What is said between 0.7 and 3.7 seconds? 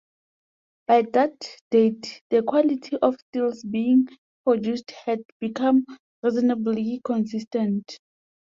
By that date the quality of steels